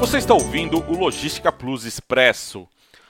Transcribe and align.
Você 0.00 0.16
está 0.16 0.32
ouvindo 0.32 0.82
o 0.90 0.96
Logística 0.96 1.52
Plus 1.52 1.84
Expresso. 1.84 2.66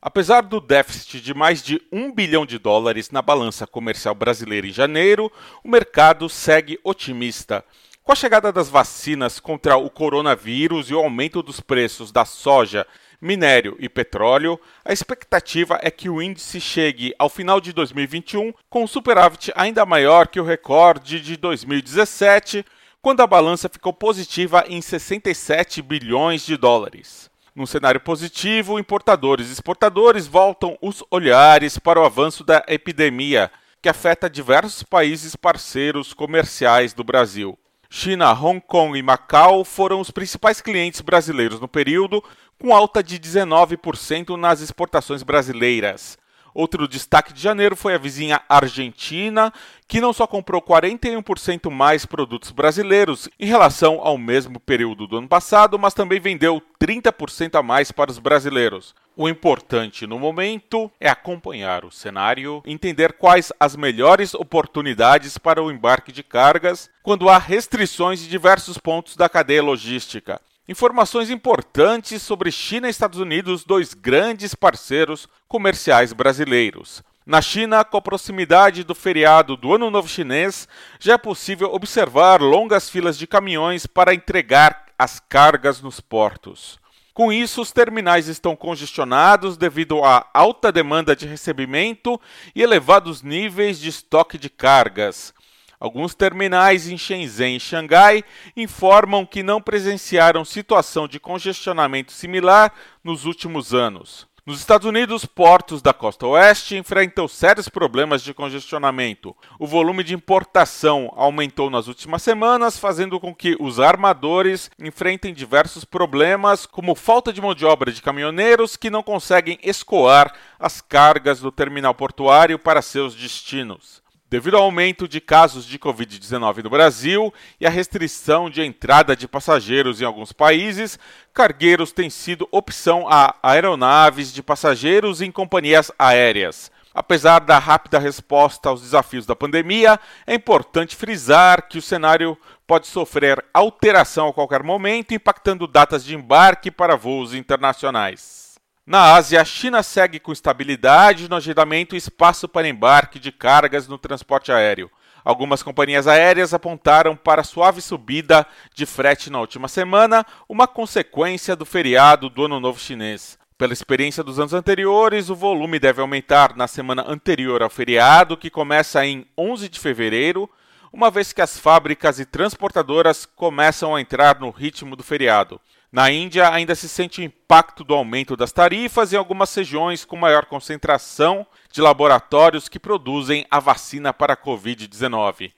Apesar 0.00 0.40
do 0.42 0.60
déficit 0.60 1.20
de 1.20 1.32
mais 1.32 1.62
de 1.62 1.80
1 1.92 2.12
bilhão 2.12 2.44
de 2.44 2.58
dólares 2.58 3.08
na 3.08 3.22
balança 3.22 3.68
comercial 3.68 4.16
brasileira 4.16 4.66
em 4.66 4.72
janeiro, 4.72 5.30
o 5.62 5.68
mercado 5.68 6.28
segue 6.28 6.80
otimista. 6.82 7.64
Com 8.02 8.10
a 8.10 8.16
chegada 8.16 8.52
das 8.52 8.68
vacinas 8.68 9.38
contra 9.38 9.76
o 9.76 9.88
coronavírus 9.88 10.90
e 10.90 10.94
o 10.94 10.98
aumento 10.98 11.40
dos 11.40 11.60
preços 11.60 12.10
da 12.10 12.24
soja, 12.24 12.84
minério 13.20 13.76
e 13.78 13.88
petróleo, 13.88 14.58
a 14.84 14.92
expectativa 14.92 15.78
é 15.80 15.90
que 15.90 16.10
o 16.10 16.20
índice 16.20 16.60
chegue 16.60 17.14
ao 17.16 17.28
final 17.28 17.60
de 17.60 17.72
2021 17.72 18.52
com 18.68 18.82
um 18.82 18.88
superávit 18.88 19.52
ainda 19.54 19.86
maior 19.86 20.26
que 20.26 20.40
o 20.40 20.44
recorde 20.44 21.20
de 21.20 21.36
2017, 21.36 22.66
quando 23.02 23.20
a 23.20 23.26
balança 23.26 23.68
ficou 23.68 23.92
positiva 23.92 24.64
em 24.68 24.80
67 24.80 25.82
bilhões 25.82 26.46
de 26.46 26.56
dólares. 26.56 27.28
Num 27.52 27.66
cenário 27.66 28.00
positivo, 28.00 28.78
importadores 28.78 29.48
e 29.48 29.52
exportadores 29.52 30.28
voltam 30.28 30.78
os 30.80 31.02
olhares 31.10 31.76
para 31.78 32.00
o 32.00 32.04
avanço 32.04 32.44
da 32.44 32.64
epidemia, 32.68 33.50
que 33.82 33.88
afeta 33.88 34.30
diversos 34.30 34.84
países 34.84 35.34
parceiros 35.34 36.14
comerciais 36.14 36.94
do 36.94 37.02
Brasil. 37.02 37.58
China, 37.90 38.32
Hong 38.32 38.60
Kong 38.60 38.96
e 38.96 39.02
Macau 39.02 39.64
foram 39.64 40.00
os 40.00 40.12
principais 40.12 40.60
clientes 40.60 41.00
brasileiros 41.00 41.60
no 41.60 41.68
período, 41.68 42.22
com 42.58 42.72
alta 42.72 43.02
de 43.02 43.18
19% 43.18 44.36
nas 44.36 44.60
exportações 44.60 45.24
brasileiras. 45.24 46.16
Outro 46.54 46.86
destaque 46.86 47.32
de 47.32 47.40
janeiro 47.40 47.74
foi 47.74 47.94
a 47.94 47.98
vizinha 47.98 48.40
Argentina, 48.48 49.52
que 49.88 50.00
não 50.00 50.12
só 50.12 50.26
comprou 50.26 50.60
41% 50.60 51.70
mais 51.70 52.04
produtos 52.04 52.50
brasileiros 52.50 53.28
em 53.38 53.46
relação 53.46 54.00
ao 54.02 54.18
mesmo 54.18 54.60
período 54.60 55.06
do 55.06 55.16
ano 55.16 55.28
passado, 55.28 55.78
mas 55.78 55.94
também 55.94 56.20
vendeu 56.20 56.62
30% 56.80 57.58
a 57.58 57.62
mais 57.62 57.90
para 57.90 58.10
os 58.10 58.18
brasileiros. 58.18 58.94
O 59.16 59.28
importante 59.28 60.06
no 60.06 60.18
momento 60.18 60.90
é 60.98 61.08
acompanhar 61.08 61.84
o 61.84 61.90
cenário, 61.90 62.62
entender 62.66 63.12
quais 63.12 63.52
as 63.60 63.76
melhores 63.76 64.34
oportunidades 64.34 65.36
para 65.36 65.62
o 65.62 65.70
embarque 65.70 66.10
de 66.10 66.22
cargas 66.22 66.88
quando 67.02 67.28
há 67.28 67.36
restrições 67.36 68.24
em 68.24 68.28
diversos 68.28 68.78
pontos 68.78 69.16
da 69.16 69.28
cadeia 69.28 69.62
logística 69.62 70.40
Informações 70.68 71.28
importantes 71.28 72.22
sobre 72.22 72.52
China 72.52 72.86
e 72.86 72.90
Estados 72.90 73.18
Unidos, 73.18 73.64
dois 73.64 73.94
grandes 73.94 74.54
parceiros 74.54 75.28
comerciais 75.48 76.12
brasileiros. 76.12 77.02
Na 77.26 77.42
China, 77.42 77.84
com 77.84 77.96
a 77.96 78.00
proximidade 78.00 78.84
do 78.84 78.94
feriado 78.94 79.56
do 79.56 79.74
Ano 79.74 79.90
Novo 79.90 80.08
Chinês, 80.08 80.68
já 81.00 81.14
é 81.14 81.18
possível 81.18 81.74
observar 81.74 82.40
longas 82.40 82.88
filas 82.88 83.18
de 83.18 83.26
caminhões 83.26 83.88
para 83.88 84.14
entregar 84.14 84.86
as 84.96 85.18
cargas 85.18 85.80
nos 85.80 85.98
portos. 85.98 86.78
Com 87.12 87.32
isso, 87.32 87.60
os 87.60 87.72
terminais 87.72 88.28
estão 88.28 88.54
congestionados 88.54 89.56
devido 89.56 90.04
à 90.04 90.30
alta 90.32 90.70
demanda 90.70 91.16
de 91.16 91.26
recebimento 91.26 92.20
e 92.54 92.62
elevados 92.62 93.20
níveis 93.20 93.80
de 93.80 93.88
estoque 93.88 94.38
de 94.38 94.48
cargas. 94.48 95.34
Alguns 95.82 96.14
terminais 96.14 96.88
em 96.88 96.96
Shenzhen 96.96 97.56
e 97.56 97.60
Xangai 97.60 98.22
informam 98.56 99.26
que 99.26 99.42
não 99.42 99.60
presenciaram 99.60 100.44
situação 100.44 101.08
de 101.08 101.18
congestionamento 101.18 102.12
similar 102.12 102.72
nos 103.02 103.24
últimos 103.24 103.74
anos. 103.74 104.28
Nos 104.46 104.60
Estados 104.60 104.86
Unidos, 104.86 105.26
portos 105.26 105.82
da 105.82 105.92
costa 105.92 106.24
oeste 106.24 106.76
enfrentam 106.76 107.26
sérios 107.26 107.68
problemas 107.68 108.22
de 108.22 108.32
congestionamento. 108.32 109.36
O 109.58 109.66
volume 109.66 110.04
de 110.04 110.14
importação 110.14 111.12
aumentou 111.16 111.68
nas 111.68 111.88
últimas 111.88 112.22
semanas, 112.22 112.78
fazendo 112.78 113.18
com 113.18 113.34
que 113.34 113.56
os 113.58 113.80
armadores 113.80 114.70
enfrentem 114.78 115.34
diversos 115.34 115.84
problemas, 115.84 116.64
como 116.64 116.94
falta 116.94 117.32
de 117.32 117.40
mão 117.40 117.56
de 117.56 117.66
obra 117.66 117.90
de 117.90 118.00
caminhoneiros 118.00 118.76
que 118.76 118.88
não 118.88 119.02
conseguem 119.02 119.58
escoar 119.64 120.32
as 120.60 120.80
cargas 120.80 121.40
do 121.40 121.50
terminal 121.50 121.92
portuário 121.92 122.56
para 122.56 122.82
seus 122.82 123.16
destinos. 123.16 124.01
Devido 124.32 124.56
ao 124.56 124.62
aumento 124.62 125.06
de 125.06 125.20
casos 125.20 125.66
de 125.66 125.78
Covid-19 125.78 126.64
no 126.64 126.70
Brasil 126.70 127.30
e 127.60 127.66
a 127.66 127.70
restrição 127.70 128.48
de 128.48 128.62
entrada 128.62 129.14
de 129.14 129.28
passageiros 129.28 130.00
em 130.00 130.06
alguns 130.06 130.32
países, 130.32 130.98
cargueiros 131.34 131.92
têm 131.92 132.08
sido 132.08 132.48
opção 132.50 133.06
a 133.10 133.34
aeronaves 133.42 134.32
de 134.32 134.42
passageiros 134.42 135.20
em 135.20 135.30
companhias 135.30 135.92
aéreas. 135.98 136.72
Apesar 136.94 137.40
da 137.40 137.58
rápida 137.58 137.98
resposta 137.98 138.70
aos 138.70 138.80
desafios 138.80 139.26
da 139.26 139.36
pandemia, 139.36 140.00
é 140.26 140.34
importante 140.34 140.96
frisar 140.96 141.68
que 141.68 141.76
o 141.76 141.82
cenário 141.82 142.34
pode 142.66 142.86
sofrer 142.86 143.44
alteração 143.52 144.28
a 144.28 144.32
qualquer 144.32 144.62
momento, 144.62 145.12
impactando 145.12 145.66
datas 145.66 146.02
de 146.02 146.14
embarque 146.14 146.70
para 146.70 146.96
voos 146.96 147.34
internacionais. 147.34 148.41
Na 148.84 149.14
Ásia, 149.14 149.40
a 149.40 149.44
China 149.44 149.80
segue 149.80 150.18
com 150.18 150.32
estabilidade 150.32 151.30
no 151.30 151.36
agendamento 151.36 151.94
e 151.94 151.98
espaço 151.98 152.48
para 152.48 152.66
embarque 152.66 153.20
de 153.20 153.30
cargas 153.30 153.86
no 153.86 153.96
transporte 153.96 154.50
aéreo. 154.50 154.90
Algumas 155.24 155.62
companhias 155.62 156.08
aéreas 156.08 156.52
apontaram 156.52 157.14
para 157.14 157.42
a 157.42 157.44
suave 157.44 157.80
subida 157.80 158.44
de 158.74 158.84
frete 158.84 159.30
na 159.30 159.38
última 159.38 159.68
semana, 159.68 160.26
uma 160.48 160.66
consequência 160.66 161.54
do 161.54 161.64
feriado 161.64 162.28
do 162.28 162.46
Ano 162.46 162.58
Novo 162.58 162.80
Chinês. 162.80 163.38
Pela 163.56 163.72
experiência 163.72 164.24
dos 164.24 164.40
anos 164.40 164.52
anteriores, 164.52 165.30
o 165.30 165.36
volume 165.36 165.78
deve 165.78 166.00
aumentar 166.00 166.56
na 166.56 166.66
semana 166.66 167.04
anterior 167.06 167.62
ao 167.62 167.70
feriado, 167.70 168.36
que 168.36 168.50
começa 168.50 169.06
em 169.06 169.24
11 169.38 169.68
de 169.68 169.78
fevereiro, 169.78 170.50
uma 170.92 171.08
vez 171.08 171.32
que 171.32 171.40
as 171.40 171.56
fábricas 171.56 172.18
e 172.18 172.24
transportadoras 172.24 173.24
começam 173.24 173.94
a 173.94 174.00
entrar 174.00 174.40
no 174.40 174.50
ritmo 174.50 174.96
do 174.96 175.04
feriado. 175.04 175.60
Na 175.92 176.10
Índia, 176.10 176.50
ainda 176.50 176.74
se 176.74 176.88
sente 176.88 177.20
o 177.20 177.22
impacto 177.22 177.84
do 177.84 177.92
aumento 177.92 178.34
das 178.34 178.50
tarifas 178.50 179.12
em 179.12 179.16
algumas 179.16 179.54
regiões 179.54 180.06
com 180.06 180.16
maior 180.16 180.46
concentração 180.46 181.46
de 181.70 181.82
laboratórios 181.82 182.66
que 182.66 182.80
produzem 182.80 183.46
a 183.50 183.60
vacina 183.60 184.10
para 184.10 184.32
a 184.32 184.36
Covid-19. 184.36 185.52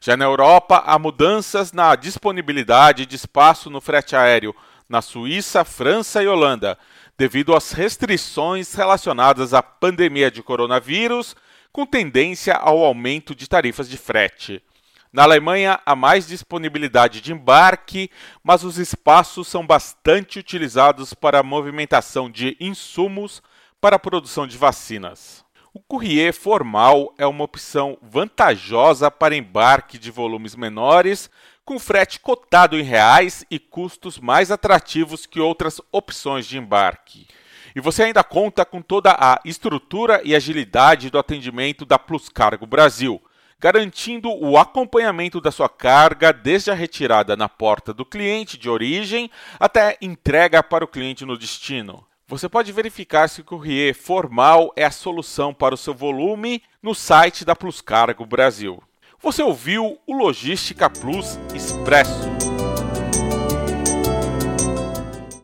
Já 0.00 0.16
na 0.16 0.24
Europa, 0.24 0.84
há 0.86 0.96
mudanças 1.00 1.72
na 1.72 1.96
disponibilidade 1.96 3.04
de 3.04 3.16
espaço 3.16 3.68
no 3.68 3.80
frete 3.80 4.14
aéreo 4.14 4.54
na 4.88 5.02
Suíça, 5.02 5.64
França 5.64 6.22
e 6.22 6.28
Holanda, 6.28 6.78
devido 7.18 7.52
às 7.52 7.72
restrições 7.72 8.74
relacionadas 8.74 9.52
à 9.52 9.64
pandemia 9.64 10.30
de 10.30 10.44
coronavírus, 10.44 11.34
com 11.72 11.84
tendência 11.84 12.54
ao 12.54 12.84
aumento 12.84 13.34
de 13.34 13.48
tarifas 13.48 13.88
de 13.88 13.96
frete. 13.96 14.62
Na 15.12 15.24
Alemanha, 15.24 15.78
há 15.84 15.94
mais 15.94 16.26
disponibilidade 16.26 17.20
de 17.20 17.34
embarque, 17.34 18.10
mas 18.42 18.64
os 18.64 18.78
espaços 18.78 19.46
são 19.46 19.66
bastante 19.66 20.38
utilizados 20.38 21.12
para 21.12 21.40
a 21.40 21.42
movimentação 21.42 22.30
de 22.30 22.56
insumos 22.58 23.42
para 23.78 23.96
a 23.96 23.98
produção 23.98 24.46
de 24.46 24.56
vacinas. 24.56 25.44
O 25.74 25.80
courrier 25.80 26.32
formal 26.32 27.12
é 27.18 27.26
uma 27.26 27.44
opção 27.44 27.98
vantajosa 28.00 29.10
para 29.10 29.36
embarque 29.36 29.98
de 29.98 30.10
volumes 30.10 30.56
menores, 30.56 31.28
com 31.62 31.78
frete 31.78 32.18
cotado 32.18 32.78
em 32.78 32.82
reais 32.82 33.44
e 33.50 33.58
custos 33.58 34.18
mais 34.18 34.50
atrativos 34.50 35.26
que 35.26 35.38
outras 35.38 35.78
opções 35.92 36.46
de 36.46 36.56
embarque. 36.56 37.28
E 37.76 37.80
você 37.82 38.04
ainda 38.04 38.24
conta 38.24 38.64
com 38.64 38.80
toda 38.80 39.14
a 39.18 39.38
estrutura 39.44 40.22
e 40.24 40.34
agilidade 40.34 41.10
do 41.10 41.18
atendimento 41.18 41.84
da 41.84 41.98
Plus 41.98 42.30
Cargo 42.30 42.66
Brasil 42.66 43.20
garantindo 43.62 44.28
o 44.28 44.58
acompanhamento 44.58 45.40
da 45.40 45.52
sua 45.52 45.68
carga 45.68 46.32
desde 46.32 46.72
a 46.72 46.74
retirada 46.74 47.36
na 47.36 47.48
porta 47.48 47.94
do 47.94 48.04
cliente 48.04 48.58
de 48.58 48.68
origem 48.68 49.30
até 49.60 49.96
entrega 50.02 50.64
para 50.64 50.84
o 50.84 50.88
cliente 50.88 51.24
no 51.24 51.38
destino. 51.38 52.04
Você 52.26 52.48
pode 52.48 52.72
verificar 52.72 53.28
se 53.28 53.40
o 53.40 53.44
courrier 53.44 53.94
formal 53.94 54.72
é 54.74 54.84
a 54.84 54.90
solução 54.90 55.54
para 55.54 55.76
o 55.76 55.78
seu 55.78 55.94
volume 55.94 56.60
no 56.82 56.92
site 56.92 57.44
da 57.44 57.54
Plus 57.54 57.80
Cargo 57.80 58.26
Brasil. 58.26 58.82
Você 59.20 59.44
ouviu 59.44 59.96
o 60.08 60.12
Logística 60.12 60.90
Plus 60.90 61.38
Expresso 61.54 62.31